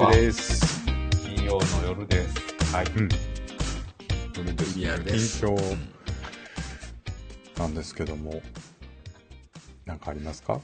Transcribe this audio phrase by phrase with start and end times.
[0.00, 0.86] しです。
[1.26, 2.74] 金曜の夜です。
[2.74, 2.86] はい。
[2.86, 3.08] うん。
[4.34, 5.76] それです、リアルです近況
[7.58, 8.40] なんですけども、
[9.84, 10.58] なんかありますか？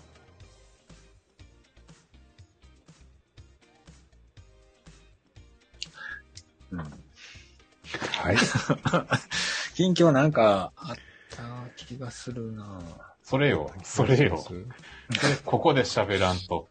[6.71, 6.87] うんは
[8.33, 8.37] い。
[9.75, 10.97] 近況なんかあっ
[11.29, 12.81] た気がするな
[13.23, 14.39] それよ、それよ。
[14.39, 14.63] それ
[15.45, 16.69] ここで喋らんと。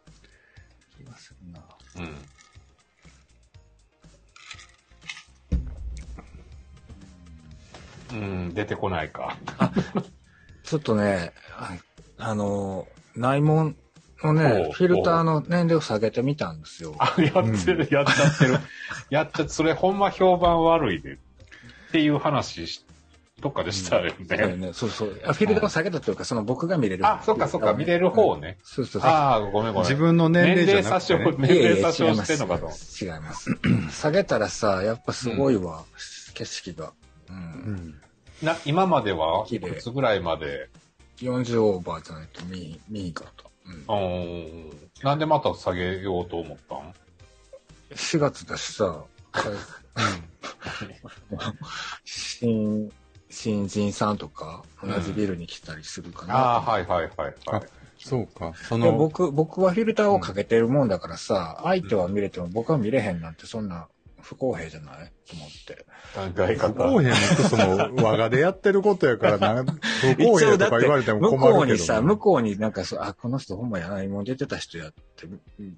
[0.98, 1.60] 気がするな
[1.98, 2.16] うん。
[8.16, 9.36] うん、出てこないか。
[10.64, 11.76] ちょっとね、あ
[12.18, 13.76] あの、内門
[14.22, 16.94] のおねう、フィルターの年齢を下げてみたんですよ。
[16.98, 18.58] あ、やってる、やっちゃってる。
[19.10, 21.12] やっちゃって、それほんま評判悪いで。
[21.14, 21.18] っ
[21.92, 22.84] ていう話し、
[23.40, 24.14] どっかでしたよね。
[24.28, 24.72] そうよね。
[24.72, 25.20] そうそう。
[25.26, 27.06] あフィルターを下げたというか、その僕が見れる。
[27.06, 28.58] あ、そっかそっか、見れる方ね。
[28.62, 29.10] そうそうそう。
[29.10, 29.88] ああ、ごめんごめん。
[29.88, 31.34] 自分の年齢じゃなくて、ね。
[31.38, 32.70] 年齢詐称してんのかと。
[33.00, 33.50] 違います。
[33.90, 35.84] 下げたらさ、やっぱすごいわ、
[36.34, 36.92] 景色が。
[37.28, 37.32] う。
[37.32, 37.38] うん
[37.74, 37.94] ん。
[38.42, 39.46] な、今までは？
[39.48, 40.68] いつぐらいまで、
[41.18, 43.44] 40オーバーじゃないと見、見いかった。
[43.66, 43.76] うんう。
[43.86, 46.94] ーん、なんでまた下げようと思ったん
[47.94, 49.04] ？4月だしさ、
[52.04, 52.92] 新、
[53.30, 56.36] 新人さんとか、同じビルに来たりするかな。
[56.36, 57.62] ああ、はいはいはいはい。
[57.98, 58.52] そうか。
[58.68, 63.88] その、で僕、僕はフィルターをかけてるもんだからさ、相手は見れても僕は見れへんなんてそんな
[64.26, 65.12] 不公平じゃない？
[65.28, 65.86] と思って。
[66.34, 66.72] 考え不方。
[66.92, 67.16] 公平も
[67.48, 71.62] その、我がでやってることやからな、不公平とか言われても向こ困るけど。
[71.62, 75.28] うにさ、向こうになんかそう、あ、この人ほんまやないもん出てた人やって、っ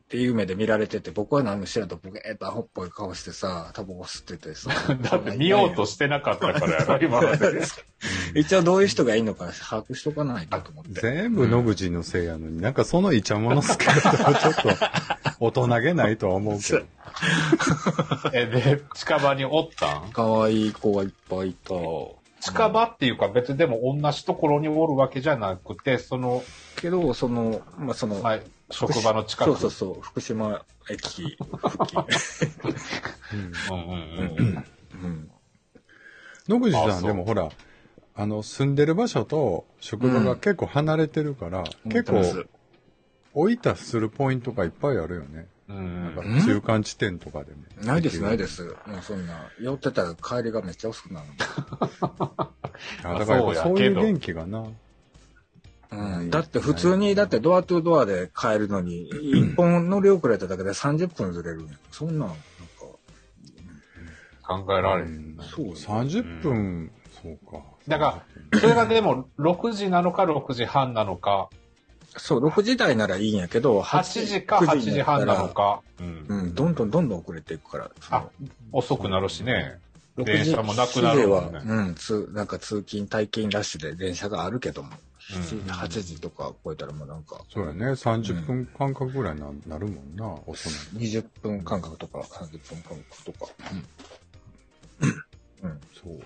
[0.09, 4.71] ていう目で見られてて、僕は何も知らんと僕、えっと、アホっぽい顔してさ、タバコ吸っててさ。
[5.03, 7.61] だって見ようとしてなかったからやろ、 今まで。
[8.35, 11.01] 一応どういう人がいいのか把握しとかないとと思って。
[11.01, 14.69] 全部野口のせいやのに、なんかそのイチャモノつけ方はちょっと
[15.41, 16.81] 大人げないとは思うけど。
[18.33, 20.13] え、で、近場におったん？
[20.13, 21.75] 可愛い子がいっぱいいた。
[22.41, 26.43] 近場っていうか別にでも同じところにおるわけじゃなくて、その、
[26.77, 29.51] けど、その、まあ、その、はい、職場の近く。
[29.51, 31.37] そうそうそう、福島駅付
[31.87, 32.05] 近。
[33.33, 34.65] うんうんうんうん。
[35.05, 35.31] うん。
[36.49, 37.51] 野口さんでもほら、
[38.15, 42.23] あの、住んでる場所と職場が結構離れてるから、結構、
[43.39, 45.47] 置いたするポイントがいっぱいあるよね。
[45.69, 47.63] うんなんか中間地点とかでも。
[47.85, 48.65] ないです、ないです。
[48.65, 51.27] もうそんな、酔ってたら帰りがめっちゃ遅くなる
[53.05, 54.65] あだからそういう元気がな。
[55.91, 56.31] うん。
[56.31, 62.37] だって普通に、だってドアトゥドアで帰るのに、一本乗り遅れただけで30分ずれるんやそんなん、なんか、
[64.65, 65.07] 考えられへ。
[65.07, 66.91] うんんそうよ30分、
[67.23, 67.63] そうか。
[67.87, 71.51] だから、それがでも6時なのか6時半なのか、
[72.17, 75.49] そう、6時台ならいいんやけど、8時か8時半なの。
[75.49, 77.91] か、うんうん、どんどんどんどん遅れていくから。
[78.11, 78.27] あ、
[78.73, 79.79] 遅くなるしね。
[80.17, 87.87] 6電時車もなくなるもんね7時は、うん、つ、なんか通勤、退勤ラッシュで電車があるけども、うん7時、8時とか超えたらもうなんか、そうやね。
[87.87, 93.53] 30分間隔ぐらいにななるもんな、遅な20分間隔とか30分間隔とか。
[95.63, 95.71] うん。
[95.71, 95.81] うん。
[95.93, 96.21] そう。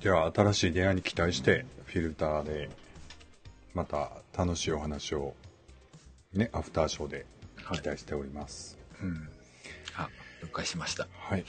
[0.00, 2.70] じゃあ、新しい出会いに期待して、フィルターで、
[3.76, 5.34] また楽しいお話を、
[6.32, 7.26] ね、アフターショーで
[7.74, 8.78] 期待しております。
[9.02, 9.28] うん。
[9.98, 10.08] あ、
[10.42, 11.06] 了解しました。
[11.12, 11.44] はい。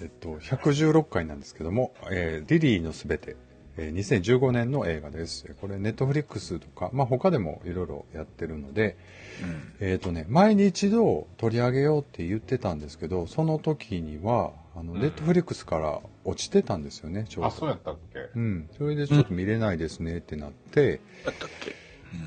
[0.00, 3.36] えっと、116回なんですけども、えーリリーのすべて、
[3.82, 5.46] えー2015年の映画です。
[5.60, 8.96] これ、ネットフリックスとか、まあ、他でもいろいろやってるので、
[9.42, 9.86] うん。
[9.88, 17.48] えっ、とね、前に一度取り上げようって言ってたんですけど、その時には、あの、うんネットフリックスから落ちてたんですよね、ちょうど。
[17.48, 18.18] あ、そうやったっけ？
[18.36, 18.68] うん。
[18.76, 21.74] それでちょっと見れないですねってなって、だったっけ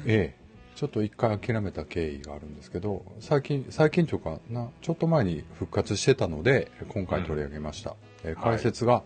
[0.07, 0.35] ええ、
[0.75, 7.95] ちょっと一回諦めた経緯があるんですけど、最近、最近というかな、ちょっと前に復活してたので、今回取り上げました。
[8.23, 9.03] えー解説が、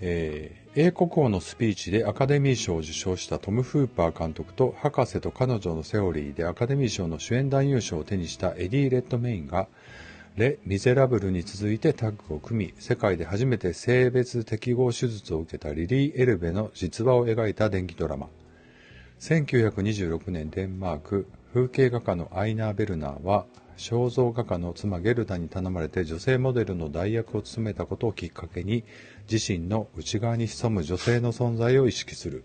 [0.00, 9.66] えー英国王のスピーチでアカデミー賞を受賞したトム・フーパー監督と博士と彼女のセオリーでアカデミー賞の主演男優賞を手にしたエディ・レッドメインが
[10.36, 18.28] レ・ミゼラブルに続いてタッグを組み世界で初めて性別適合手術を受けたリリー・エルベの実話を描いた電気ドラマ。
[19.18, 23.46] 1926年デンマーク風景画家のアイナー・ベルナーは
[23.78, 28.84] 肖像画家の妻ゲルダに頼まれて女性モデルの代役を務めたことをきっかけに
[29.30, 32.44] 自身の内側に潜む女性の存在を意識する。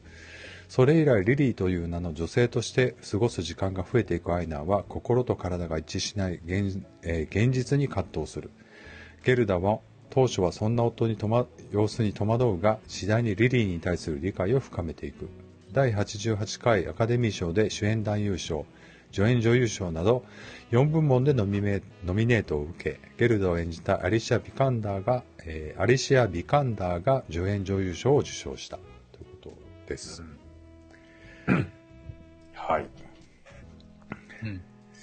[0.70, 8.52] それ以来リリーという名の女性として過ごす時間が増えていくアイナーは心と体が一致しない現,、えー現実に葛藤する。
[9.26, 9.80] ゲルダは
[10.12, 15.28] 当初はそんな夫にま様子に戸惑うが次第にリリーに対する理解を深めていく。
[15.72, 18.68] 第88回アカデミー賞で主演男優賞。
[19.14, 20.26] 助演女優賞など
[20.72, 29.54] 4部門でノミネノミネートを受け、ゲルダを演じたアリシア・ビカンダーが、えーアリシア・ビカンダーが助演女優賞を受賞したということ
[29.88, 30.24] です。
[32.54, 32.88] はい。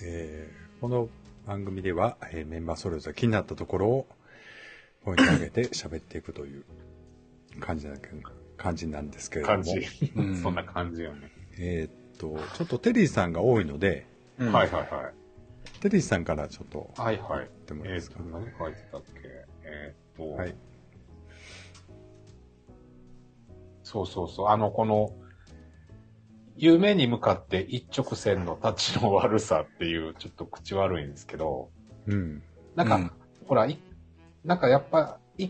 [0.02, 1.08] えーこの
[1.46, 4.06] 番組では、えーメンバーそれぞれ気になったところを
[5.04, 6.64] ポイントを上げて 喋っていくという
[7.60, 8.08] 感じだけ
[8.56, 9.54] 感じなんですけれども。
[9.56, 9.72] 感じ。
[10.16, 11.30] うんそんな感じよね。
[11.58, 14.06] えーっと、ちょっとテリーさんが多いので、
[14.38, 15.81] うんはいはいはい。
[15.81, 17.49] テリーさんからちょっと、はいはい。
[17.67, 18.19] でもいいですか？
[18.20, 19.20] えーと、何書いてたっけ？
[19.64, 20.55] えーっと、はい。
[23.82, 24.46] そうそうそう。
[24.49, 25.12] あの、この、
[26.56, 31.70] 夢に向かって一直線の立ちの悪さっていう、ちょっと口悪いんですけど、
[32.06, 32.43] うん。
[32.75, 33.11] なんか、うん
[33.46, 33.78] ほら、い
[34.44, 35.49] なんかやっぱ、い、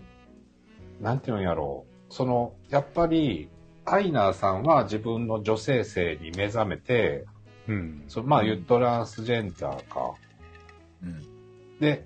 [1.00, 2.14] なんていうんやろう。
[2.14, 3.50] その、やっぱり、
[3.92, 7.24] アイナーさんは自分の女性性に目覚めて、
[7.68, 8.04] うん。
[8.08, 10.14] そまあ、うんトランスジェンダーか。
[11.02, 11.26] うん
[11.80, 12.04] で、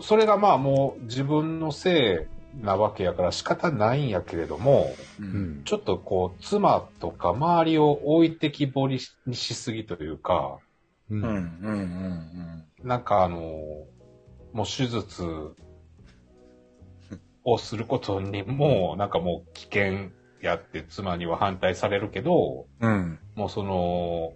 [0.00, 2.26] それがまあもう自分のせ
[2.60, 5.64] いなわけやから仕方ないんやけれども、ううんん。
[5.64, 10.58] ちょっとこう、妻とか周りを置いてきぼりにしすぎというか、
[11.10, 11.14] う。
[11.14, 13.38] うんんうんうんなんかあの、
[14.52, 15.22] もう手術
[17.44, 20.10] をすることにも、なんかもう危険
[20.40, 24.34] やって妻には反対されるけど、うんもうその、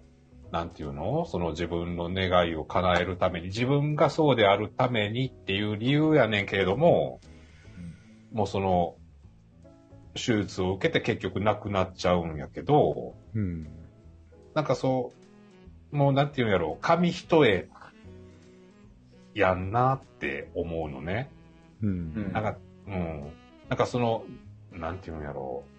[0.51, 1.25] なんていうの？
[1.25, 7.19] その自分の願いを叶えるために、自分がそうであるためにっていう理由やねんけれども、
[8.31, 8.95] もうその、
[10.15, 13.67] 手術を受けて結局亡くなっちゃうんやけど、うん。
[14.55, 15.11] なんかそ
[15.91, 16.73] う、もうなんていうんやろ？
[16.73, 17.67] う、紙一重
[19.35, 21.29] やんなって思うのね。
[21.83, 22.33] ううんん。
[22.33, 22.57] なんか、
[22.87, 23.31] うん。
[23.69, 24.23] なんかその、
[24.71, 25.77] なんていうんやろう。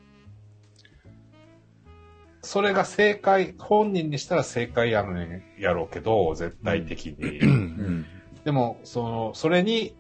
[2.43, 7.39] それが正解、本人にしたら正解やのにやろうけど、絶対的に。
[7.41, 8.07] うん
[8.45, 9.95] でも、その、それに、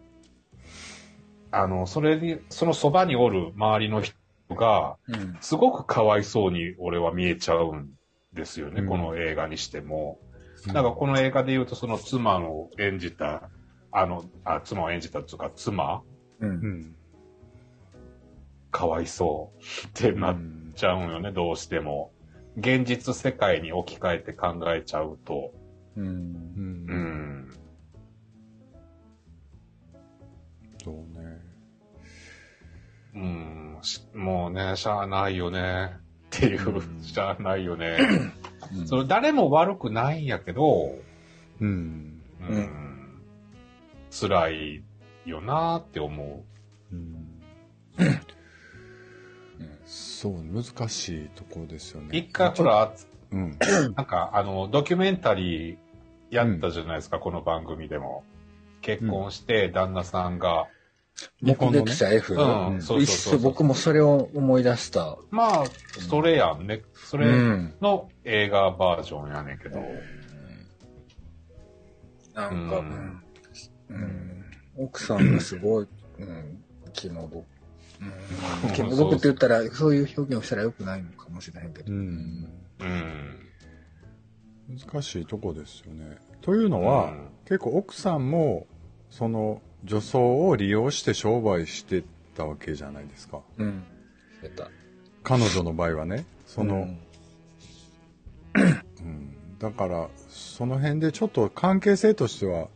[1.50, 4.14] あの、それに、そのそばにおる周りの人
[4.50, 7.90] が、うんすごくかわいそうに俺は見えちゃうん
[8.32, 10.18] ですよね、うんこの映画にしても。
[10.68, 13.50] だからこの映画で言うと、その妻を演じた、
[13.92, 16.02] あの、あ、妻を演じたっていうか、妻、
[16.40, 16.96] うんうん。
[18.70, 20.36] かわいそうってなっ
[20.74, 22.12] ちゃうんよね、どうしても。
[22.56, 25.52] 現実世界に置き換えて考えちゃうと。
[25.96, 26.08] うんう。
[26.08, 26.18] うん
[27.46, 27.50] ん。
[30.82, 31.40] そうね。
[33.14, 33.78] うん。
[33.82, 35.96] しもうね、しゃあないよね。
[36.26, 37.98] っていう、うん しゃあないよね。
[38.86, 40.94] その誰も悪くないんやけど、
[41.60, 42.20] うん。
[42.40, 42.56] うん。
[42.56, 42.68] う
[44.10, 44.84] 辛い
[45.26, 46.44] よなって思
[46.92, 47.40] うん。
[49.88, 52.04] そう、難しいところですよう。
[52.04, 52.18] ね。
[52.18, 52.92] 一回ほら、
[53.30, 53.56] うん。
[53.96, 55.76] なんか、あの、ドキュメンタリー
[56.30, 58.22] やったじゃないですか、この番組でも。
[58.82, 60.66] 結婚して、旦那さんが。
[61.40, 62.34] 目撃者 F。
[62.34, 65.16] うん、そうそう一そう緒僕もそれを思い出した。
[65.30, 65.64] まあ、
[66.08, 66.82] それやんね。
[66.94, 67.74] それうん。
[67.80, 69.80] の映画バージョンやねんけど。
[72.34, 73.22] なんか、ううんん
[73.88, 74.44] うん
[74.76, 75.88] 奥さんがすごい、
[76.20, 77.44] うん、気の毒。
[78.00, 81.92] うん、気の毒って言ったら、そういう表現をしたらよくないのかもしれへんけど。
[81.92, 82.48] うん。
[82.80, 83.48] うん。
[84.78, 86.18] 難しいとこですよね。
[86.40, 88.66] というのは、うん結構奥さんも、
[89.08, 92.04] その女装を利用して商売して
[92.36, 93.40] たわけじゃないですか。
[93.56, 93.84] うん。
[94.42, 94.68] 出た。
[95.22, 96.26] 彼女の場合はね。
[96.46, 96.98] その、うん
[98.54, 102.68] うんだから、その辺でちょっと関係性としては、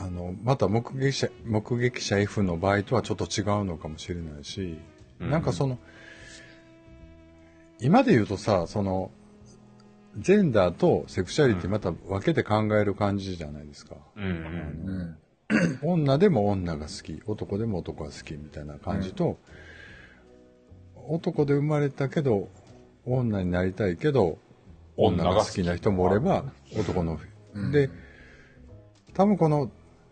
[0.00, 4.78] あの、また目撃者、目撃者 F の場合とはちょっと違うのかもしれないし、
[5.18, 5.78] なんかその、
[7.80, 9.10] 今で言うとさ、その、
[10.18, 13.96] ジェンダーとセクシャリティまた分けて考える感じじゃないですか。
[14.16, 15.18] うんうん。
[15.82, 15.96] うん。
[15.96, 19.38] 女でも女が好き、男でも男が好きみたいな感じと、
[21.08, 22.48] 男で生まれたけど、
[23.04, 24.38] 女になりたいけど、
[24.96, 26.44] 女が好きな人もおれば、
[26.76, 27.20] 男の、
[27.54, 27.90] うんで、
[29.14, 29.70] 多分この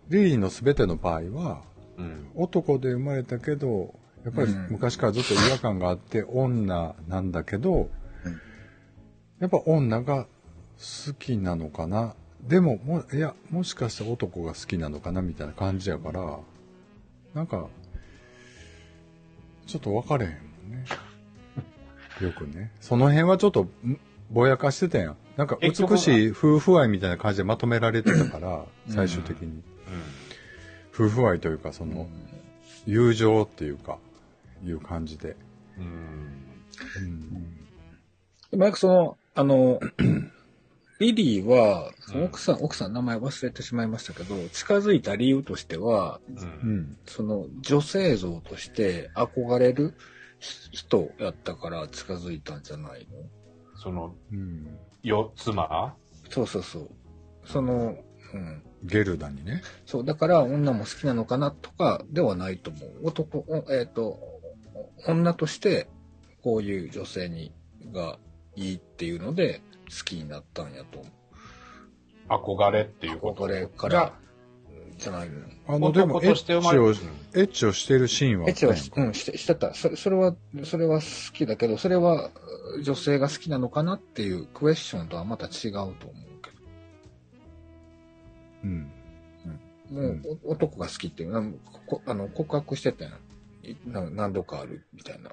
[0.08, 1.62] リリーの全ての場合は、
[1.96, 2.28] うん。
[2.34, 3.94] 男で生まれたけど、
[4.24, 8.40] やっぱりうん昔からずっと違和感があって、女なんだけど、うん
[9.40, 10.26] やっぱ女が
[10.78, 12.14] 好きなのかな？
[12.40, 16.38] でも、も、いや、もしかして男が好きなのかなみたいな感じやから、
[17.34, 17.66] なんか、
[19.66, 20.84] ちょっと分かれへんもんね。
[22.20, 22.70] よくね。
[22.80, 23.98] その辺はちょっと、ん？
[24.30, 25.16] ぼやかしてたやん。
[25.36, 29.48] なんか美しい夫婦愛みたいな感じでまとめられてたから、うん最終的に。
[29.48, 29.62] うん。
[30.92, 32.08] 夫婦愛というか、その、
[32.86, 33.98] 友情っていうか、
[34.64, 35.36] いう感じで。
[35.78, 35.84] うん。
[35.84, 37.30] うん。
[38.50, 39.80] でもなんかその、あの、
[41.00, 46.40] リリーは、その奥さん、奥さん名前忘れてしまいましたけど、近づいた理由としては、う。
[46.40, 46.96] うんん。
[47.06, 49.94] その女性像として憧れる
[50.70, 53.18] 人やったから近づいたんじゃないの？
[53.84, 54.78] その、うん。
[55.02, 55.94] よ、妻？
[56.30, 56.88] そうそうそう。
[57.44, 57.94] その、
[58.32, 58.62] うん。
[58.82, 59.62] ゲルダにね。
[59.84, 63.08] そう、だから女も好きなのかなとかではないと思う。
[63.08, 64.18] 男、おえっ、と、
[65.06, 65.86] 女として
[66.42, 67.52] こういう女性に
[67.92, 68.18] が
[68.56, 69.60] いいっていうので
[69.90, 71.08] 好きになったんやと思
[72.28, 73.20] 憧れっていうう。
[73.20, 73.44] こと？
[73.44, 74.12] 憧れかじゃら、
[74.98, 75.40] じゃないの。
[75.66, 78.72] あの、でも、エッチを、エッチをしてるシーンはあエッチは。
[78.72, 79.74] うん、して、してた。
[79.74, 82.30] それ、それは、それは好きだけど、それは
[82.82, 85.94] 女性が好きなのかなっていうクエスチョンとはまた違うと思う
[86.42, 86.50] け
[88.64, 88.90] うん。
[89.90, 90.00] ど。
[90.00, 91.44] もう、お男が好きっていうのは、
[91.86, 93.14] こあの告白してたやん。
[93.66, 95.30] いな何度かあるみたいな。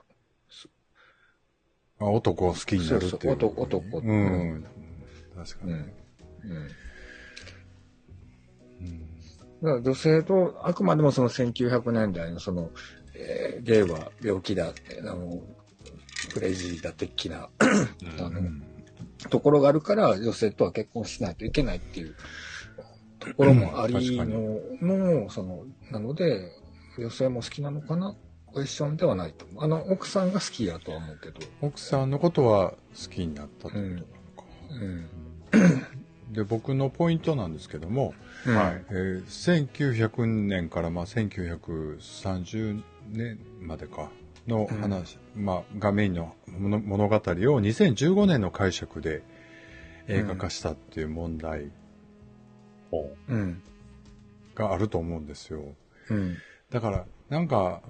[2.00, 3.10] あ男を好きになるっていう。
[3.10, 4.66] そうそう男男ううんん。
[5.36, 5.72] 確かに。
[5.72, 5.80] うん。
[5.80, 5.92] うん。
[8.82, 9.11] うん
[9.62, 12.70] だから女性と、あくまでもその1900年代のその、
[13.14, 15.42] えー、ゲイは病気だあの、
[16.34, 18.64] クレイジーだ的な、うんあの、うん
[19.30, 22.16] ところがあるから、女性とは結婚しないといけないっていう
[23.20, 26.52] ところもありの、の、その、なので、
[26.98, 28.16] 女性も好きなのかな
[28.54, 29.46] クエスチョンではないと。
[29.58, 31.40] あの、奥さんが好きやとは思うけど。
[31.62, 34.06] 奥さんのことは好きになったってことなのか。
[34.72, 35.10] うん。
[36.32, 38.14] で、僕のポイントなんですけども、
[38.46, 38.86] はい。
[38.90, 44.10] えー1900年からまあ1930年までか
[44.48, 49.24] の話、まあ、がメインの物物語を2015年の解釈で
[50.08, 51.72] 映画化したっていう問題
[52.90, 53.62] ほうん。
[54.56, 55.64] があると思うんですよ。
[56.10, 56.42] うん。
[56.70, 57.82] だから、なんか、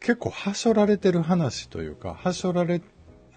[0.00, 2.82] 結構はしょられてる話というか、はしょられう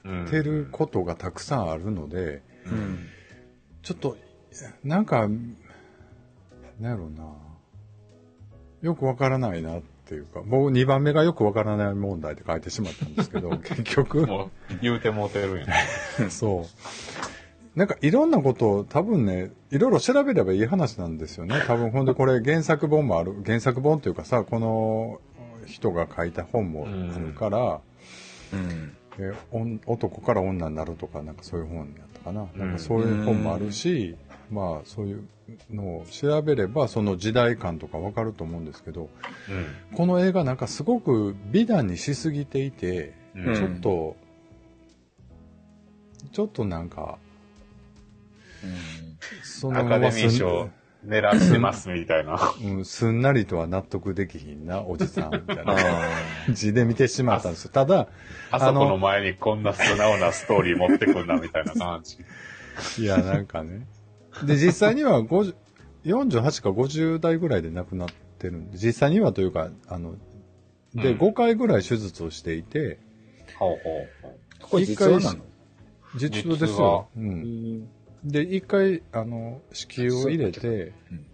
[0.05, 3.09] うんてることがたくさんあるので、うん。
[3.83, 4.17] ちょっと、
[4.83, 5.55] なんか、なん
[6.91, 7.25] やろうな。
[8.81, 14.49] よくわからないなっていうか、僕2番目がよくわからない問題って書いてしまったんですけど、 結局、もう、
[14.81, 15.65] 言うてもうてる
[16.19, 16.31] やん。
[16.31, 17.77] そう。
[17.77, 21.55] なんかいろんなことを多分ね、いろいろ調べればいい話なんですよね。
[21.65, 25.19] 多分ほんでこれ原作本もある、原作本というかさ、この
[25.65, 27.81] 人が書いた本もあるから、
[28.53, 28.95] うん。
[29.17, 32.47] えーおん男から女になるとか、なんかそういう本やったかな。
[32.53, 34.15] うんなんかそういう本もあるし、
[34.51, 35.27] まあそういう
[35.71, 39.09] のを調べればその時代感とかわかると思うんですけど、
[39.91, 39.97] うん。
[39.97, 44.15] この映画なんかすごく美談にしすぎていて、うんちょっと、
[46.31, 47.17] ちょっとなんか、
[49.43, 50.69] そアカデミー賞
[51.05, 52.37] 狙ってますみたいな。
[52.37, 55.75] す,、うん、すんなりとは納得できひんな、おじさんみたいなあ
[56.45, 57.71] 感じ で見てしまったんですよ。
[57.71, 58.07] ただ、
[58.51, 62.17] あそこの前にこんな素直なストーリー持ってくんなみたいな感じ。
[63.03, 63.85] いや、なんかね。
[64.45, 65.55] で、実際には50
[66.05, 70.15] 48か50代ぐらいで亡くなってるんで、実際にはというか、あの、
[70.93, 72.99] で、うん5回ぐらい手術をしていて、
[73.57, 74.31] ほうほうほう。
[74.61, 74.67] あ。
[74.67, 75.43] これ実話なの？
[76.15, 77.07] 実話ですよ。
[77.17, 77.87] うん。
[78.23, 81.25] で、一回、あの、子宮を入れて、うん。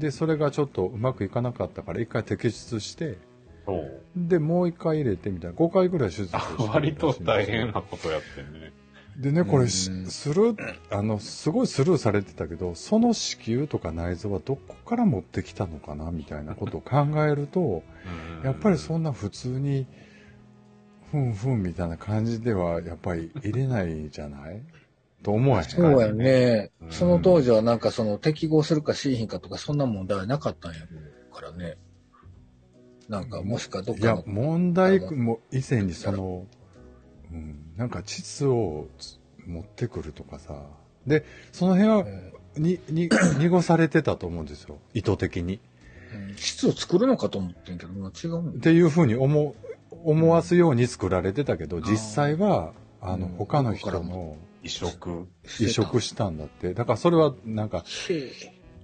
[0.00, 3.18] で、それがちょっとうまくいかなかったから、一回摘出して。
[4.16, 8.72] で、もう一回入れてみたいな、5回ぐらい手術をして割と大変なことやってんね。
[9.18, 17.82] でね、これスルー、あの、すごいスルーされてたけど、その子宮とか内臓はどこから持ってきたのかなみたいなことを考えると、
[18.44, 19.86] やっぱりそんな普通に、
[21.10, 24.62] ふんふんみたいな感じでは、やっぱり入れないじゃない？
[25.22, 25.68] と思わへん。
[25.68, 26.86] そうやねう。
[26.86, 30.80] んその当時はなんかその適合するかしいひんかとかそんな問題はなかったんや
[31.32, 31.76] からね。
[33.08, 34.22] なんかもしかどっいや。
[34.26, 36.46] 問題も以前にその、
[37.32, 40.54] うん、なんか膣をつ持ってくるとかさ。
[41.06, 42.04] で、その辺は、
[42.56, 43.08] に、に、
[43.38, 44.78] 濁されてたと思うんですよ。
[44.94, 45.54] 意図的に。
[45.54, 45.60] うん
[46.36, 48.56] 質を作るのかと思ってんけど、違う。
[48.56, 49.54] っていうふうに思
[49.92, 55.26] う、思わすように作られてたけど、実際は、あの、うん他の人の移植。
[55.60, 56.74] 移植したんだって。
[56.74, 57.84] だからそれはなんか、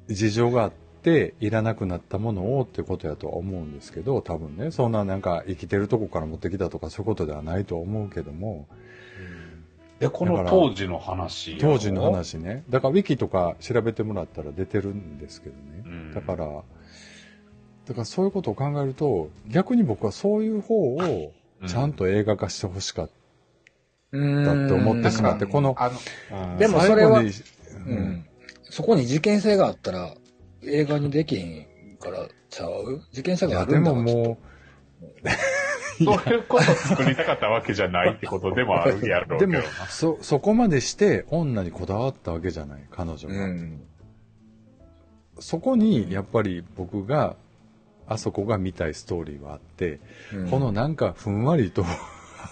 [0.09, 8.67] 事情があって、いらなくなったものをってことやとは思うんですけど、多分ね、そんななんか生きてるとこから持ってきたとかそういうことではないと思うけども、
[9.99, 12.03] で、この当時の話当時の。
[12.03, 12.65] 話ね。
[12.69, 15.83] だからウィキとか調べてもらったら出てるんですけどね。
[15.87, 16.47] うんだから、
[17.87, 21.33] だからそういうことを考えると、逆に僕はそういう方を
[21.67, 23.11] ちゃんと映画化してほしかっ
[24.43, 25.77] うたって思ってんしまって、この、
[26.59, 27.23] でもそれはう
[27.95, 28.27] ん。
[28.71, 30.15] そこに事件性があったら、
[30.65, 33.03] 映画にできへんからちゃう？
[33.13, 34.39] 事件性があるでんだわきっともも
[35.03, 35.29] う、
[36.05, 39.65] そういうこと作りたかったわけじゃないってことでもあるやろうけでどな。
[39.65, 43.35] も、そ、そこまでして女にこだわったわけじゃない、彼女が。
[43.35, 43.81] うん。
[45.39, 47.37] そこに、やっぱり僕が、
[48.09, 50.01] あそこが見たいストーリーはあって、
[50.35, 51.85] うんこの、なんかふんわりと、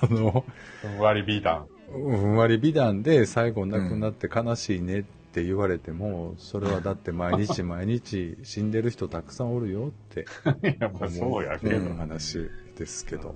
[0.00, 0.44] あの、
[0.80, 1.66] ふんわり美談。
[1.90, 10.26] ふんわり美談で最後亡くなって悲しいねって言われても、それはだって毎日毎日死んでる人たくさんおるよって
[10.78, 11.76] やっぱそうやけど。
[11.76, 13.34] うん話ですけど。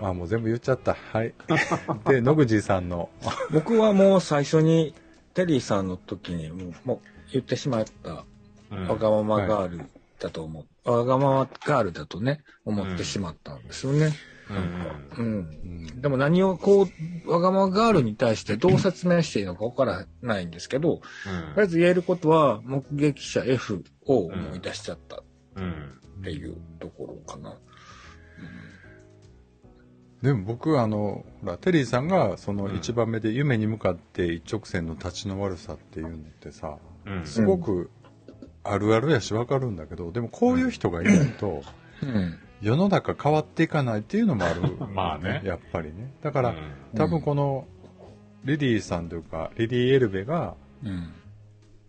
[0.00, 0.94] あ、もう全部言っちゃった。
[0.94, 1.34] はい。
[2.08, 3.10] で、野口さんの、
[3.52, 4.94] 僕はもう最初に、
[5.34, 7.00] テリーさんの時にもうもう
[7.32, 8.24] 言ってしまった、
[8.70, 9.84] うんわがままガール
[10.18, 10.90] だと思う。
[10.90, 14.12] わがままガールだとね、思ってしまったんですよね。
[15.16, 15.36] うんうん。
[15.36, 16.88] うんでも何をこ
[17.26, 21.02] う、わがままガールに対してどう説明していいのかわからないんですけど、と
[21.56, 25.24] りあえず言えることは、目撃者 F を思い出しちゃったっ
[25.56, 26.00] うん。
[26.22, 27.56] ていうところかな。
[30.22, 37.26] でも僕、あの、ほら、テリーさんが、その一番目で夢に向かって一直線の立ちの悪さっていうのってさ、うん。
[37.26, 37.90] すごく
[38.64, 41.62] あるあるやしわかるんだけど、でもこういう人がいないと、
[42.02, 42.38] うん。
[42.62, 44.62] 世の中変わっていかないっていうのもある。
[44.94, 46.12] まあねやっぱりね。
[46.22, 46.56] だから、うん
[46.96, 47.66] 多分この、
[48.44, 50.54] リリーさんというか、リリー・エルベが
[50.84, 51.12] うん。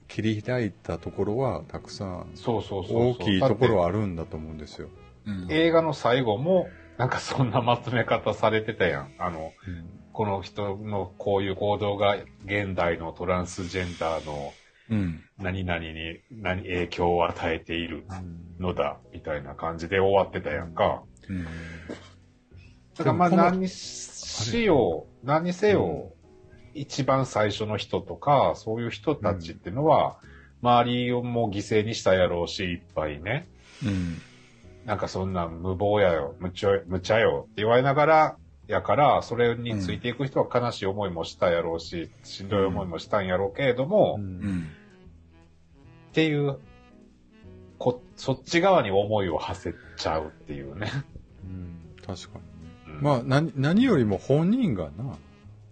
[0.08, 3.08] 切り開いたところはたくさんそうそうそうそう。
[3.12, 3.82] 大きいところは。
[3.84, 4.90] はあるんだと思うんですよ。
[5.26, 5.48] うん。
[5.50, 9.12] 映画の最後も、なんかそんなまとめ方されてたやん。
[9.18, 12.16] あの、うんこの人のこういう行動が
[12.46, 14.54] 現代のトランスジェンダーの
[14.90, 15.24] うん。
[15.38, 18.06] 何々に何影響を与えている
[18.60, 21.04] のだ、みたいな感じで終わってたやんか。
[21.30, 21.46] うん。
[21.46, 26.14] だからまあ何しよう、何せよ、
[26.74, 30.18] 一番最初の人とか、そういう人たちっていうのは、
[30.62, 33.48] 周りをもう犠牲にしたやろうし、いっぱいね。
[33.86, 34.22] うん。
[34.86, 38.38] なんかそんなん無謀やよ、無茶無茶よって言われながら、
[38.74, 44.68] やから、それについていく人は悲しい思いもしたやろうし、しんどい思いもしたんやろうけれども、うんうん。
[46.12, 46.58] っていう、
[47.78, 50.92] こ、そっち側に思いを馳せちゃうっていうね。
[51.44, 52.98] うん確かにね。
[52.98, 55.18] うんまあ、何、何よりも本人がな、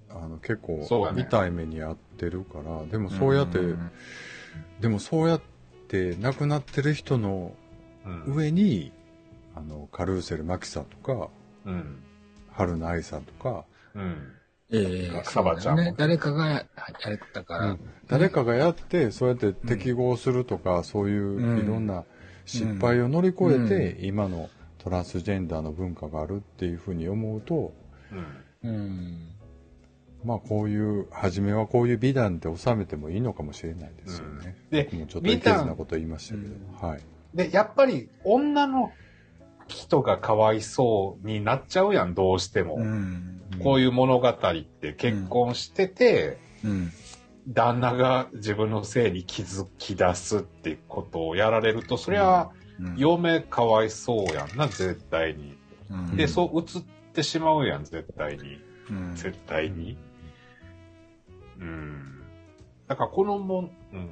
[0.09, 0.87] あの、結構
[1.17, 3.91] 痛い目に遭ってるから、でもそうやって、うん
[4.79, 5.41] でもそうやっ
[5.87, 7.53] て亡くなってる人の
[8.05, 8.23] うん。
[8.35, 8.91] 上に、
[9.55, 11.29] あの、カルーセル・マキさんとか、
[11.65, 12.03] うん。
[12.51, 14.33] 春菜愛さんとか、うん。
[14.73, 15.93] ええサバちゃんね。
[15.97, 16.67] 誰かがややっ
[17.33, 17.77] たから。
[18.07, 22.05] 誰かがやって、そうやって適合するとか、そういううんいろんな
[22.45, 27.73] 失敗を乗り越えて、今のトランスジェンダーの文化があるっていうふうに思うと、
[28.63, 28.69] うん。
[28.69, 29.27] うん。
[30.23, 34.55] まあこういう、初めはこういう美談で収めてもいいのかもしれないですよね。
[34.69, 37.01] で僕もちょっといけずなこと言いましたけど、はい。
[37.33, 38.91] で、やっぱり女の
[39.71, 42.75] 人がかわいそうになっちゃうやん、どうしても。
[42.75, 43.41] うん。
[43.63, 46.91] こういう物語って結婚してて、うん。
[47.47, 52.61] 旦那が自分のせいに気づき出すってことをやられると、そりゃ、うん
[52.97, 55.55] 嫁かわいそうやんな、絶対に。
[55.91, 58.59] うんで、そう映ってしまうやん、絶対に。
[58.89, 59.97] うん絶対に？
[61.59, 62.21] うん。
[62.87, 64.09] だからこのもん、うん。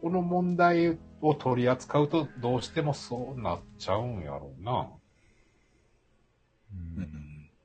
[0.00, 4.88] この問題を取り扱うと、どうしてもそうなっちゃうんやろうな。
[6.72, 7.02] うん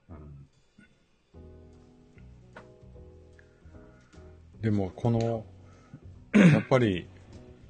[0.09, 0.27] うん。
[4.61, 5.43] でもこの、
[6.33, 7.07] やっぱり、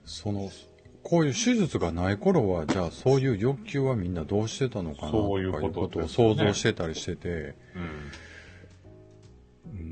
[0.06, 0.52] その、
[1.04, 7.82] こういう手術がない頃は、じゃあそういう欲求はみんなどうしてたのかなそういうことを想像してたりしてて、うん。
[7.82, 8.12] うん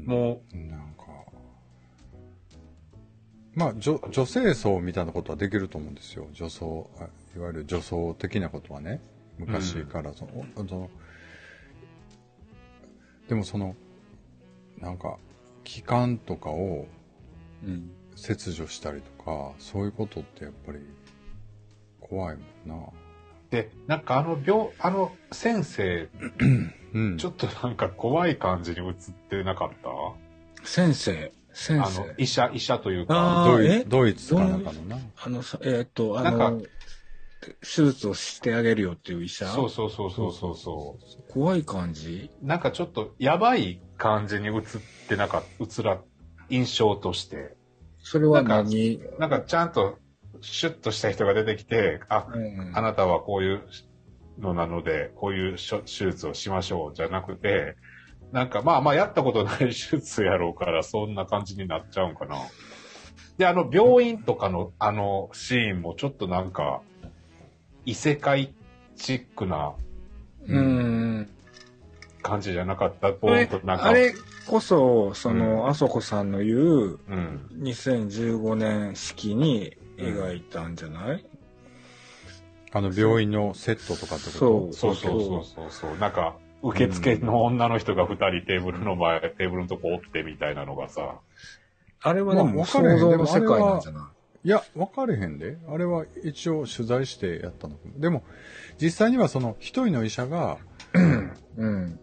[0.05, 0.64] もなんか、
[3.55, 6.27] まあ女、女性層みたいなことはできると思うんですよ。
[6.33, 9.01] 女装、あいわゆる女装的なことはね、
[9.37, 10.89] 昔からその、その
[13.27, 13.75] でもその、
[14.79, 15.17] なんか、
[15.63, 16.87] 器官とかを
[17.63, 17.89] うん。
[18.17, 20.79] 切除したりとか、そういうことってやっぱり
[21.99, 22.85] 怖いもんな。
[22.85, 22.89] う、
[23.49, 26.07] で、なんかあの病、あの先生、
[26.93, 27.17] うん。
[27.17, 28.93] ちょっとなんか怖い感じに映っ
[29.29, 29.89] てなかった？
[30.63, 31.31] 先生、先
[31.69, 32.13] あの生、。
[32.17, 34.97] 医者、医者というか、ドイドイツかなんかのな。
[35.23, 36.61] あのさ、えーっと、あなんの、
[37.61, 39.47] 手術をしてあげるよっていう医者？
[39.47, 40.97] そうそうそうそうそうそ
[41.29, 41.31] う。
[41.31, 42.31] 怖い感じ？
[42.41, 44.63] なんかちょっとやばい感じに映っ
[45.07, 46.01] てなかった、映ら、
[46.49, 47.55] 印象として。
[47.99, 49.97] それはなんか何なんかちゃんと
[50.41, 53.63] シュッとした人が出てきて、あ、うんあなたはこういう
[54.39, 57.75] のなので、こういう手手術をしましょうじゃなくて、
[58.31, 62.37] なんかまあまあやったことない手術やろうからそんな感じになっちゃうんかな。
[63.37, 66.81] で、あの病院とかのあのシーンもちょっとなんか
[67.85, 68.53] 異世界
[68.95, 69.73] チックな
[70.47, 71.29] うん。
[72.21, 73.11] 感じじゃなかった。
[73.11, 73.85] ぼあれーっとなんか。
[73.85, 74.13] あれ
[74.47, 77.49] こそ、そうんの、あそこさんの言う、うん。
[77.61, 81.25] 2015年式に描いたんじゃない、
[82.71, 84.73] あの、病院のセットとかってこと？
[84.73, 85.97] そうそうそうそうそうそう。
[85.97, 86.35] なんか、
[86.69, 91.19] 受付の女の人が二人テーブルの前、テーブルのとこおってみたいなのがさ。
[92.01, 94.11] あれはでもまあ分かれへん想像の世界なんじゃな
[94.43, 94.49] い？
[94.49, 95.57] や、分かれへんで。
[95.67, 97.77] あれは一応取材してやったの。
[97.97, 98.23] でも、
[98.79, 100.57] 実際にはその一人の医者が、
[101.57, 101.99] うん。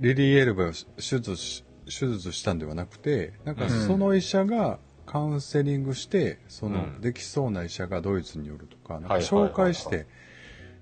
[0.00, 10.06] リリー・エルバを手術し、手術したんではなくて、なんかその医者がカウンセリングして、そのうんできそうな医者がドイツによるとか、なんかはいはいはいはい紹介して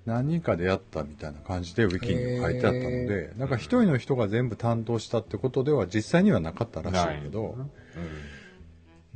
[0.05, 7.55] 何人かでやったみたいな感じでウィキに書いてあったので、なんか一人の人が全部担当したってことでは実際にはなかったらしいけど、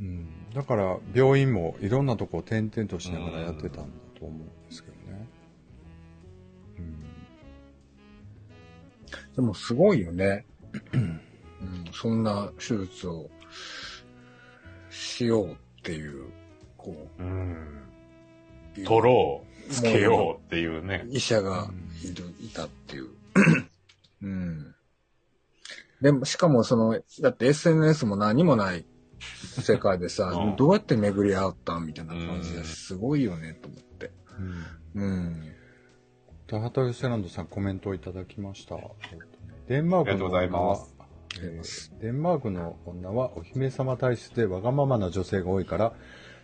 [0.00, 5.28] うん、だから病院もいろんなとこを転々としながらやってたんだと思うんですけどね。
[6.78, 7.00] うん。
[9.36, 10.46] でもすごいよね。
[10.94, 11.20] うん、
[11.92, 13.28] そんな手術を
[14.90, 16.26] しようっていう、
[16.76, 17.82] こうん。
[18.76, 21.06] う、取ろう、つけようっていうね。
[21.10, 21.70] 医者が
[22.04, 23.08] いる、いたっていう。
[24.22, 24.74] うん。
[26.00, 28.84] でも、しかもその、だって SNS も何もない
[29.60, 34.10] 世界でさ、うんどうやって巡り合ったんみたいな感じですごいよね、と思って。
[34.94, 35.52] うんうん。
[36.46, 38.76] 田畑セランドさんコメントをいただきました。
[39.68, 41.04] デンマークのありがとうございますあ
[41.34, 45.92] りがとうございますデンマークの女はお姫様体質でわがままな女性が多いから、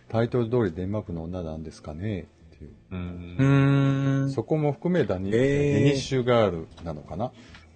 [0.09, 2.71] タイトル通りデンマークの女なんですかねっていう。
[2.91, 2.95] う。
[2.95, 4.29] うんん。
[4.31, 7.31] そこも含めダニ,、へーデニッシュガールなのかな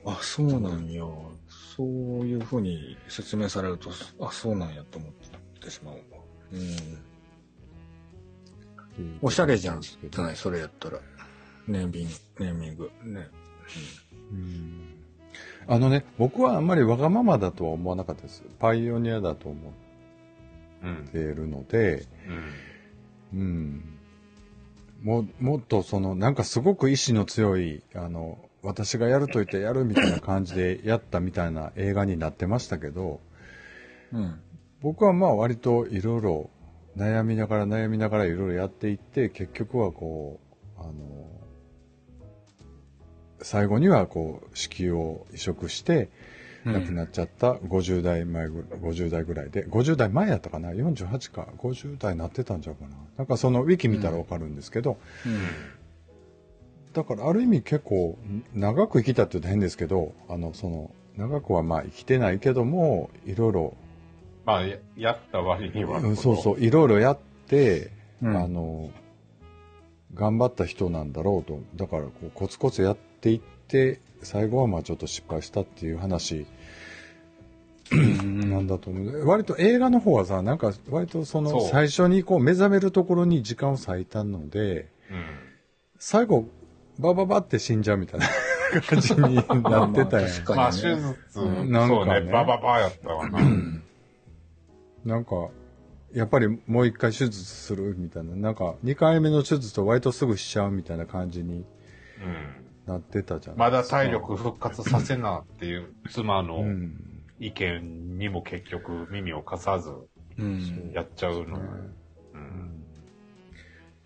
[0.06, 1.04] あ、そうなんや。
[1.76, 1.88] そう
[2.26, 3.89] いうふうに説明されると、
[4.20, 5.12] あ、そうなんやと思っ
[5.62, 6.02] てしまうわ。
[6.54, 7.00] うん。
[9.22, 9.82] おしゃれじゃん。
[9.82, 11.00] じゃない、それやったら。
[11.68, 12.92] ネーミング、ネーミング。
[13.04, 13.28] ね。
[14.32, 15.00] うん
[15.68, 18.44] あのね、僕はあんまりわがままだとは思わなかったです。
[18.60, 19.74] パイオニアだと思
[20.84, 21.10] うんっ。
[21.10, 22.08] ているので、
[23.34, 23.39] うん。
[23.39, 23.98] うん。
[25.01, 33.21] も、もっとその、なんかすごく意志の強い、あの、私がやると言ってやるみたいな感じでやったみたいな映画になってましたけど、
[34.12, 34.39] うん。
[34.81, 36.49] 僕はまあ割といろいろ
[36.97, 40.39] 悩みながら悩みながらいろいろやっていって、結局はこ
[40.77, 40.93] う、あの、
[43.41, 46.09] 最後にはこう、子宮を移植して、
[46.65, 55.41] 亡くなっちゃった50代前ぐらい、50代ぐらいで、50代前やったかな ?48 か、50代なってたんちゃうかななんかそのウィキ見たらわかるんですけど、うん。
[56.93, 58.17] だからある意味結構
[58.54, 63.74] 長く生きたって言うと変ですけど、あの、その、長くはまあ生きてないけども、いろいろ
[64.45, 66.00] まあ、ややった割には。
[66.00, 67.91] うんそうそう、いろいろやって、
[68.22, 68.89] うんあの、
[70.15, 71.60] 頑張った人なんだろうと。
[71.76, 73.59] だからこう、コツコツやっていって、
[74.23, 76.45] 最後はまあちょっと失敗したっていう話
[77.91, 79.27] なんだと思う。
[79.27, 85.25] 割と映画の方はさ、なんか割とその最初にこう目覚めるところに時間を割いたので、うん。
[85.97, 86.45] 最後、
[86.99, 88.27] バババって死んじゃうみたいな
[88.82, 90.55] 感じになってたやん。
[90.55, 93.39] まあ手術、うんなんかねね、バババやったわな。
[95.05, 95.49] なんか、
[96.13, 102.68] やっぱりもう一回手術するみたいな、なんか二回目の手術と割とすぐしちゃうみたいな感じにうん。
[102.89, 103.58] なってたじゃん。
[103.58, 106.91] まだ体力復活させなっていう妻うのん。
[107.39, 109.91] 意見にも結局耳を貸さず
[110.38, 110.91] うん。
[110.93, 111.58] やっちゃうの。
[111.58, 111.63] ね
[112.34, 112.84] うん。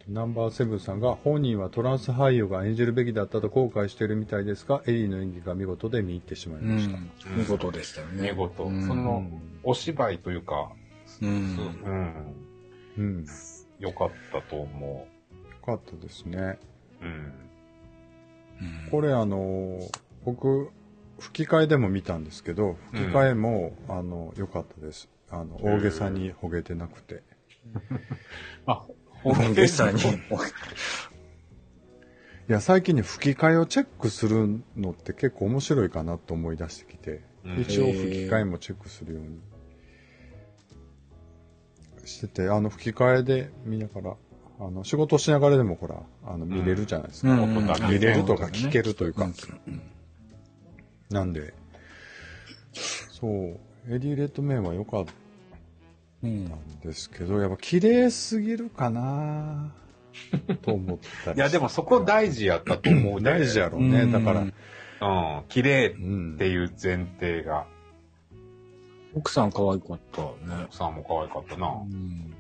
[0.08, 6.98] ナンバーセブンさんが本人はトランス俳優が演じるべきだったと後悔してるみたいですが、エリーの演技が見事で見入ってしまいうました。
[6.98, 7.10] ん。
[7.38, 8.32] 見事でしたよね。
[8.32, 8.63] 見事。
[8.65, 10.74] うんその、うんお芝居というか、
[11.22, 11.26] う。
[11.26, 12.36] うんん。
[12.98, 13.26] うん。
[13.80, 15.08] 良かったと思よ
[15.65, 16.60] かったですね。
[17.02, 17.06] う。
[18.86, 18.91] うん。
[18.91, 19.80] これあの、
[20.26, 20.69] 僕、
[21.19, 25.10] 吹き替えでも見たんですけど、吹き替えも、あの、良かったです。
[25.30, 27.23] あの、大げさにほげてなくて。
[28.65, 28.86] ま あ、
[29.23, 29.99] 大げさに。
[29.99, 30.04] い
[32.47, 39.41] や、最近ね、吹き替えをチェックするのって結構面白いかなと思い出してきて、うん一応吹き替えもチェックするように
[42.06, 44.15] してて、あの、吹き替えで見ながら、
[44.60, 47.32] あの、仕事しながらでもほら、あの、見れるじゃないですか。
[47.32, 47.56] うん
[47.89, 49.26] 見れるとか聞けるというか。
[49.26, 49.82] うん
[51.10, 51.54] なんで、
[52.74, 53.32] そう、
[53.88, 55.06] エディ・レッドメインは良かっ
[56.24, 56.48] うん。
[56.50, 59.72] たんですけど、やっぱ綺麗すぎるかな
[60.63, 63.22] と思ったり いや、でもそこ大事やったと思うね。
[63.32, 64.08] 大事やろうね。
[64.08, 64.54] だから、うん。
[65.50, 67.68] 綺麗うんっていう前提が、
[69.13, 70.63] 奥さん可愛かったね。
[70.66, 71.68] 奥さんも可愛かったな。
[71.68, 72.34] うん。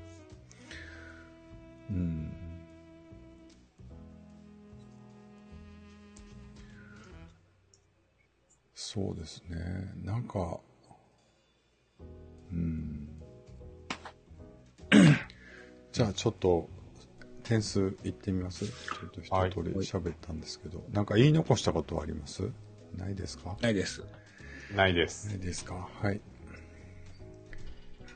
[1.89, 2.29] うん。
[8.75, 9.91] そうですね。
[10.03, 10.59] なんか、
[12.51, 13.07] うん。
[15.91, 16.69] じゃあちょっと、
[17.43, 18.73] 点数いってみますちょ
[19.07, 22.49] っと一通り喋ったんですけど、はい、なんか言い残したことはあります？
[22.97, 23.57] ないですか？
[23.61, 24.01] ないです。
[24.73, 25.27] ないです。
[25.27, 25.89] ないですか？
[26.01, 26.21] はい。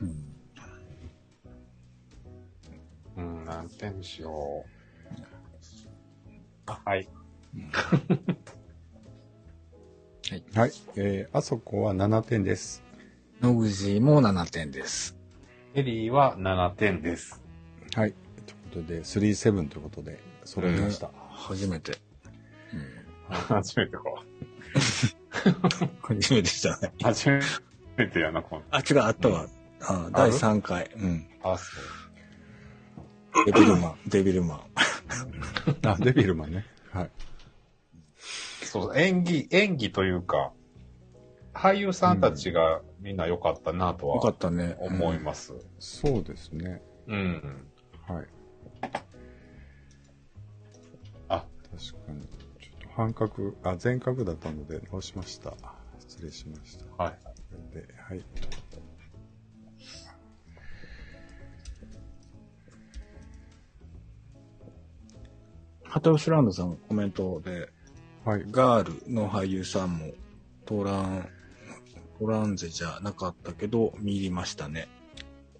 [0.00, 0.37] うん
[3.68, 4.64] 何点にしよ
[6.66, 6.72] う。
[6.86, 7.08] はい。
[10.54, 10.72] はい。
[10.96, 12.82] えー、あそこは7点です。
[13.42, 15.16] 野口も7点です。
[15.74, 17.42] エリーは7点です。
[17.94, 18.14] はい。
[18.46, 21.10] ということで、3-7ということで、揃いました。
[21.30, 21.98] 初めて。
[23.28, 24.02] 初めてか。
[26.02, 26.92] 初めてじゃない。
[27.02, 27.30] 初
[27.96, 28.62] めてやな、この。
[28.70, 29.46] あ、違う、あったわ。
[29.82, 30.90] あ第3回。
[30.96, 31.26] うん。
[31.42, 32.07] あ、そう。
[33.52, 34.60] デビルマン、デビルマン。
[35.86, 36.66] あ、デビルマンね。
[36.92, 37.10] はい。
[38.62, 40.52] そう、演技、演技というか、
[41.54, 44.76] 俳優さんたちがみんな良かったなとよかはったね。
[44.78, 45.54] 思います。
[45.78, 46.82] そうですね。
[47.06, 47.66] うん。
[48.06, 48.26] はい。
[51.28, 52.22] あ、確かに。
[52.60, 55.54] ちょっと半角、あ、全角だったので直しました。
[56.00, 57.02] 失礼しました。
[57.02, 57.18] はい。
[57.74, 58.22] で、はい。
[65.88, 67.70] ハトルシュランドさんコメントで、
[68.24, 68.44] はい。
[68.50, 70.12] ガールの俳優さんも
[70.66, 71.26] トラン、
[72.18, 74.88] トランゼじゃなかったけど、見入りましたね。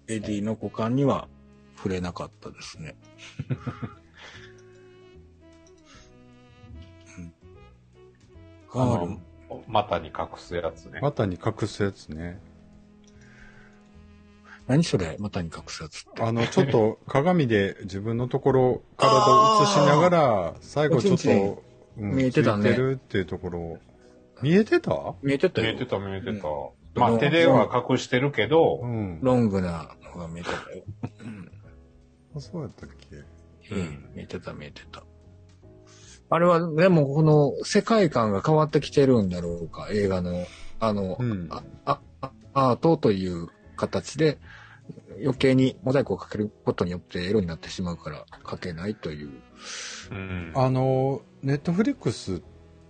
[0.07, 1.27] エディの股間には
[1.77, 2.95] 触れなかったですね。
[7.17, 7.33] うん
[8.71, 9.19] ガールあの、
[9.67, 10.99] 股に隠すやつね。
[11.01, 12.39] 股に隠すやつね。
[14.69, 16.21] 何それ股に隠すやつって。
[16.21, 19.15] あの、ちょっと鏡で自分のところ、体
[19.59, 21.63] を映しながら、最後ちょっおちんちんと、
[21.97, 23.77] うん見えてたねついてるっていうところを、
[24.41, 25.15] 見えてた？
[25.21, 25.73] 見えてたよ。
[25.73, 26.31] 見えてた見えてた。
[26.31, 26.41] うん
[26.95, 29.19] まあ手では隠してるけどう、ん。
[29.21, 30.83] ロングなのが見えてたよ。
[31.19, 31.51] うん。
[32.35, 32.89] あそうやったっ
[33.69, 33.75] け？
[33.75, 35.03] うん、見えてた見えてた。
[36.29, 40.45] あれは、でもこの世界観が変わってきてるんだろうか、映画の。
[40.79, 41.47] あの、うん。
[41.49, 43.47] あ、あ、あアートという
[43.79, 44.37] 形で
[45.21, 49.29] 余計にモザイクをかけることによってエロになってしまうからかけないという。
[50.11, 50.51] うん。
[50.55, 52.41] あの、ネットフリックスっ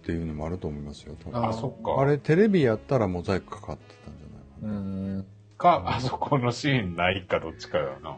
[0.04, 1.15] ていうのもあると思いますよ。
[1.34, 2.02] あ、そっか。
[2.02, 5.23] あれ、テレビやったらモザイクかかってたんじゃない
[5.58, 5.84] かん。
[5.84, 8.17] か、あそこのシーンないかどっちかだな。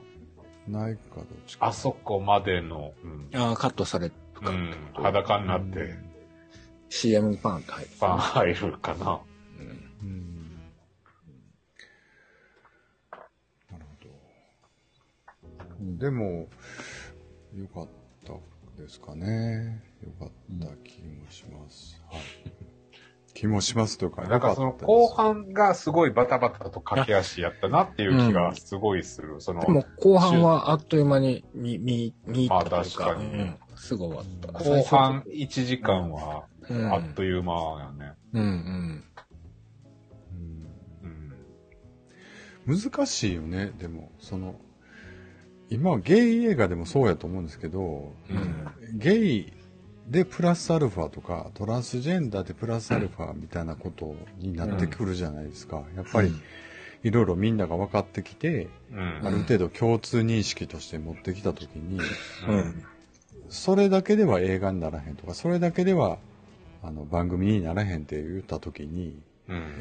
[0.67, 0.85] な。
[0.85, 1.67] ないかどっちか。
[1.67, 3.29] あそこまでの、うん。
[3.39, 4.49] ああ、カットされるか。
[4.49, 5.95] うん、裸になって、
[6.89, 7.89] CM パンって入る。
[7.99, 9.21] パン入るかな。
[15.81, 16.47] でも、
[17.55, 17.87] よかっ
[18.25, 18.33] た
[18.81, 19.81] ですかね。
[20.03, 22.01] よかった気もします。
[22.09, 22.21] はい。
[23.33, 29.39] 気もしますというか、なんかその後半がすごいバタバタと駆け足やったなっていう気がすごいする。
[29.39, 34.51] そので、も後半はあっという間に見、見、見入ったというか、まあ確かにうん、すぐ終わった。
[34.51, 38.13] 後半1時間はうんあっという間やね。
[38.33, 39.03] うんうん。
[40.33, 41.43] うん
[42.69, 42.79] うん。
[42.79, 44.55] 難しいよね、でも、その、
[45.71, 49.53] 今はゲイ映画でもそうやと思うんですけど、うんゲイ
[50.07, 55.83] でプラスアルファとか、トランスジェンダーでプラスアルファみたいなことになってくるじゃないですか。
[55.95, 56.33] やっぱり、
[57.03, 59.21] いろいろみんなが分かってきて、うん。
[59.23, 61.99] ある程度共通認識として持ってきたときに、
[62.47, 62.83] うんうん。
[63.47, 66.17] それだけでは映画にならへんとか、それだけでは、
[66.83, 69.53] あの、番組にならへんって言ったときに、う。
[69.53, 69.73] うんん。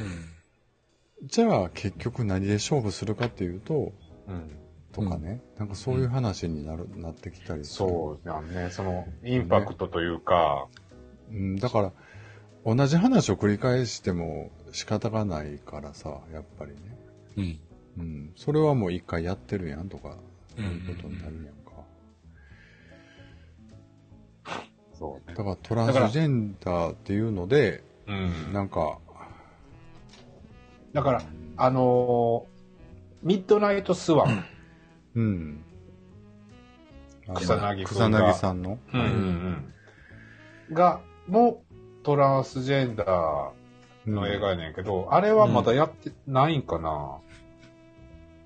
[1.24, 3.92] じゃあ結局何で勝負するかっていうと、
[4.28, 4.50] うん。
[4.92, 7.88] とかね、なんかそういう話になる、なってきたりする。
[7.88, 8.70] そうやね。
[8.70, 10.66] その、インパクトというか、
[11.30, 11.92] うん、だから、
[12.64, 16.78] 同じ話を繰り返しても仕方がないからさ、やっぱりね。
[17.36, 17.60] うん。
[17.98, 18.32] うん。
[18.36, 20.16] それはもう一回やってるやんとか、
[20.58, 21.84] うんそういうことになるやんか。
[24.98, 25.34] そうね。
[25.36, 28.52] だからトランスジェンダーっていうので、うん。
[28.52, 28.98] なんか、
[30.92, 31.22] だから、
[31.56, 32.60] あのー
[33.22, 34.44] ミッドナイトスワン。
[35.14, 35.64] うん。
[37.36, 38.78] 草薙草薙さんの？
[38.92, 39.06] うんうん
[40.68, 40.74] うん。
[40.74, 41.64] が、も
[42.02, 47.18] トランスジェンダーの映画やねんけど、あれはまだやってないんかな、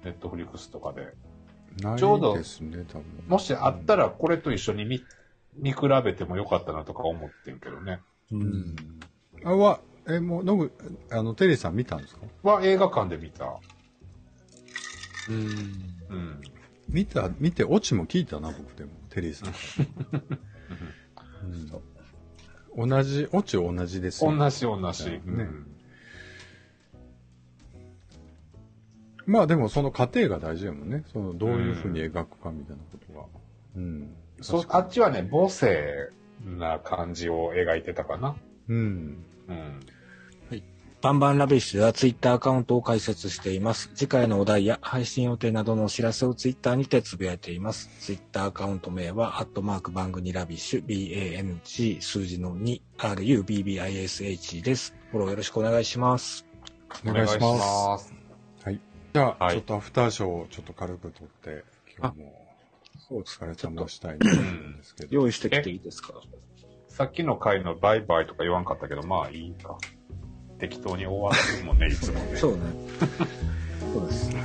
[0.04, 1.14] ネットフリックスとかで。
[1.80, 3.04] ないちょうどですね、多分。
[3.26, 5.06] もしあったらこれと一緒に見、
[5.56, 8.00] 見比べてもよかったなとか思ってんけどね。
[8.32, 8.36] う。
[8.36, 8.76] うんん。
[9.44, 10.72] あ、は、え、もう、のぐ、
[11.10, 12.20] あの、テリーさん見たんですか？
[12.42, 13.58] は映画館で見た。
[15.28, 15.94] うん。
[16.10, 16.42] うん。
[16.88, 19.54] 見た、見て、オチも聞いたな、僕でも、テリーさん。
[22.76, 24.38] うん、同じ、オチ同じですよね。
[24.38, 25.10] 同じ同じ。
[25.10, 25.20] ね。
[25.24, 25.66] うん
[29.26, 31.04] まあでもその過程が大事やもんね。
[31.12, 33.26] そのどういうふうに描くかみたいなことが。
[33.76, 34.14] うん。
[34.40, 36.10] そあっちはね、母性
[36.44, 38.36] な感じを描いてたかな。
[38.68, 39.24] うん。
[39.48, 39.80] うん。
[41.04, 43.90] Bang Bang Rubbish ではツイッターアカウントを開設しています。
[43.94, 47.90] 次回のお題や配信予定などのお知らせをツイッターにてつぶやいています。
[48.00, 54.94] ツイッターアカウント名は、アットマーク Bang 2 Rubbish、BANG 数字の 2RUBBISH です。
[55.10, 56.46] フォローよろしくお願いします。
[57.06, 58.06] お願いします。
[58.06, 58.14] す。
[58.64, 58.80] はい。
[59.12, 61.64] じゃあ、はいちょっとアフターショーをちょっと軽く撮って、
[61.98, 62.46] 今日も
[63.10, 65.14] そうお疲れ様したいなと思うんですけど。
[65.14, 66.14] 用意してきていいですか？
[66.88, 69.76] さっきの回のバイバイとか言わんかったけど、まあいいか。
[70.58, 72.36] 適当に大当たりもんねいつもね。
[72.36, 72.58] そうね。
[73.92, 74.44] そうです、はい、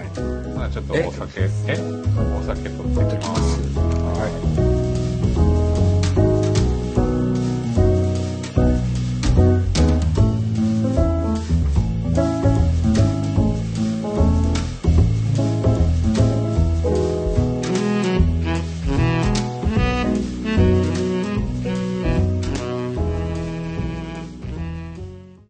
[0.55, 1.47] まあちょっとお酒え？
[2.39, 3.79] お酒取ってきます。
[3.79, 4.58] はい。